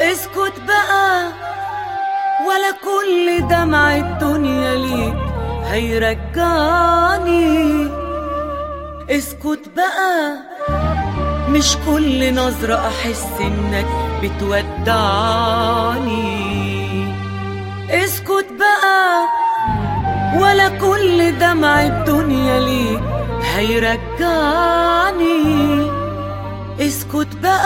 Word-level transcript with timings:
اسكت 0.00 0.52
بقى 0.66 1.28
ولا 2.46 2.70
كل 2.84 3.48
دمع 3.48 3.96
الدنيا 3.96 4.74
ليك 4.74 5.14
هيرجعني. 5.70 7.46
اسكت 9.10 9.60
بقى 9.76 10.36
مش 11.48 11.76
كل 11.86 12.34
نظرة 12.34 12.74
أحس 12.88 13.24
إنك 13.40 13.86
بتودعني. 14.22 14.76
اسكت 17.90 18.46
بقى 18.58 19.26
ولا 20.40 20.68
كل 20.68 21.38
دمع 21.38 21.82
الدنيا 21.86 22.60
ليك 22.60 23.00
هيرجعني. 23.54 24.66
اسكت 26.80 27.28
بقى 27.42 27.65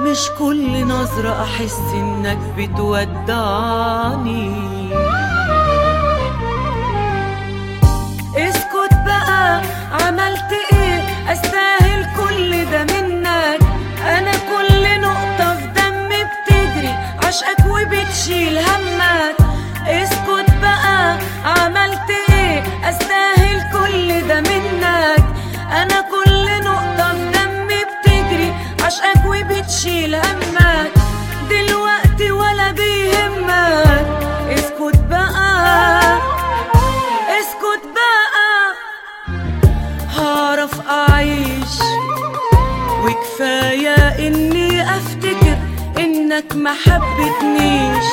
مش 0.00 0.30
كل 0.38 0.86
نظرة 0.86 1.42
أحس 1.42 1.78
إنك 1.94 2.38
بتودعني. 2.58 4.18
همك 30.06 30.92
دلوقتي 31.50 32.30
ولا 32.30 32.70
بيهمك. 32.70 34.06
اسكت 34.48 34.98
بقى 35.10 36.18
اسكت 37.40 37.84
بقى. 37.96 38.74
هعرف 40.18 40.88
أعيش 40.88 41.74
وكفاية 43.04 43.94
إني 44.28 44.82
أفتكر 44.82 45.56
إنك 45.98 46.56
ما 46.56 46.72
حبتنيش. 46.72 48.06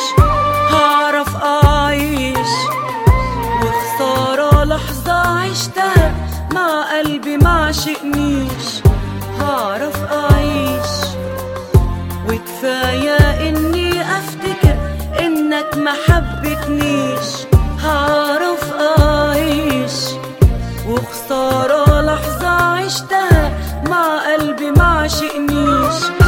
هعرف 0.72 1.36
أعيش 1.44 2.50
وخسارة 3.62 4.64
لحظة 4.64 5.14
عشتها 5.14 6.14
مع 6.52 6.84
قلبي 6.98 7.38
ما 7.38 7.66
عشقنيش. 7.66 8.68
هعرف 9.42 9.96
أعيش. 10.12 11.05
وكفاية 12.66 13.50
إني 13.50 14.02
أفتكر 14.02 14.76
إنك 15.20 15.78
ما 15.78 15.92
حبتنيش 16.08 17.46
هعرف 17.84 18.74
أعيش 19.00 19.94
وخسارة 20.90 22.02
لحظة 22.02 22.48
عشتها 22.48 23.52
مع 23.90 24.34
قلبي 24.34 24.72
ما 24.72 24.84
عشقنيش. 24.84 26.25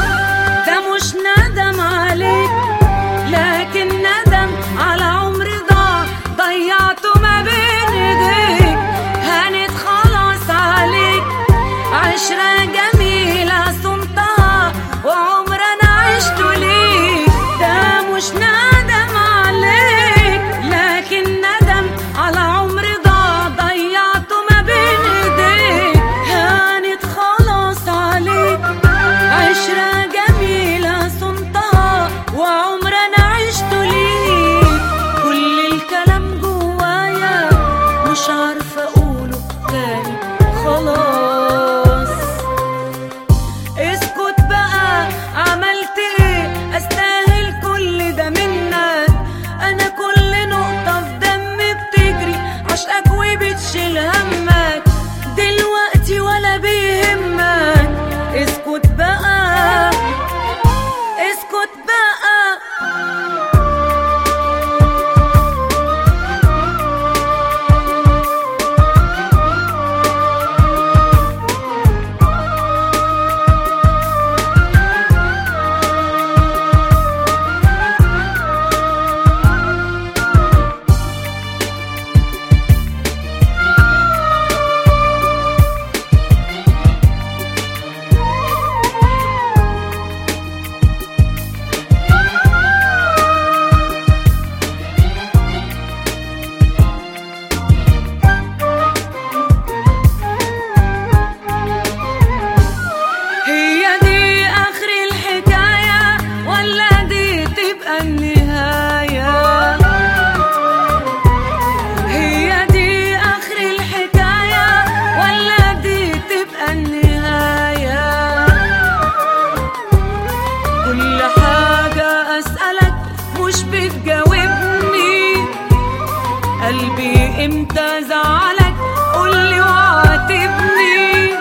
إمتى 127.68 128.00
أزعلك 128.00 128.76
قولي 129.14 129.62
واعاتبني 129.62 131.34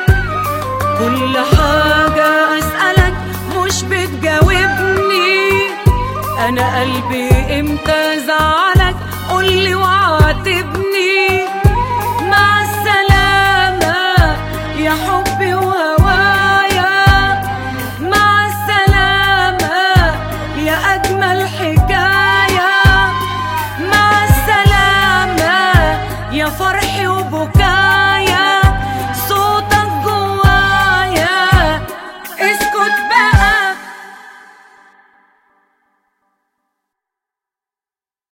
كل 0.99 1.39
حاجة 1.39 2.59
أسألك 2.59 3.15
مش 3.57 3.83
بتجاوبني. 3.83 5.71
أنا 6.49 6.81
قلبي 6.81 7.29
إمتى 7.61 7.93
ازعلك 7.93 8.56